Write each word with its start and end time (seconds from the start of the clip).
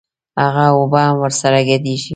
هغه 0.43 0.65
اوبه 0.75 0.99
هم 1.07 1.15
ورسره 1.21 1.59
ګډېږي. 1.69 2.09